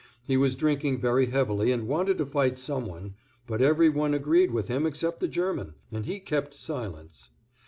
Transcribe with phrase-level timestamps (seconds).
[0.23, 3.13] He was drinking very heavily and wanted to fight some one,
[3.45, 7.29] but every one agreed with him except the German, and he kept silence.